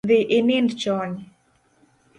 [0.09, 1.11] Dhi inind chon